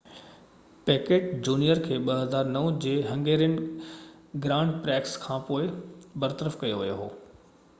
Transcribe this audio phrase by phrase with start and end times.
[0.85, 3.59] packet junior کي 2009 جي Hungarian
[4.47, 5.69] grand prix کانپوءِ
[6.25, 7.09] برطرف ڪيو ويو هو